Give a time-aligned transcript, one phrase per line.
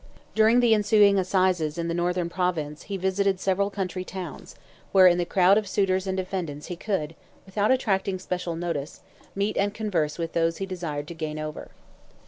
[0.33, 4.55] During the ensuing assizes in the Northern Province he visited several country towns,
[4.91, 7.13] where in the crowd of suitors and defendants he could,
[7.45, 9.01] without attracting special notice,
[9.35, 11.69] meet and converse with those he desired to gain over.